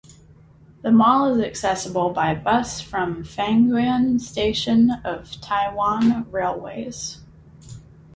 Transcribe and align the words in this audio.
The 0.81 0.89
mall 0.89 1.27
is 1.35 1.45
accessible 1.45 2.09
by 2.09 2.33
bus 2.33 2.81
from 2.81 3.21
Fengyuan 3.23 4.19
Station 4.19 4.89
of 5.05 5.39
Taiwan 5.41 6.25
Railways. 6.31 7.19